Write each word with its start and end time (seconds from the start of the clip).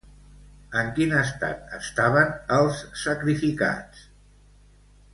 En 0.79 0.87
quin 0.95 1.13
estat 1.17 1.75
estaven 1.79 2.33
els 2.59 2.81
sacrificats? 3.05 4.05